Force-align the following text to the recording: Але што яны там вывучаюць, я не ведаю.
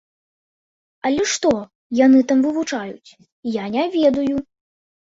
Але 1.09 1.23
што 1.33 1.51
яны 2.05 2.19
там 2.33 2.39
вывучаюць, 2.49 3.15
я 3.61 3.71
не 3.79 3.89
ведаю. 4.01 4.37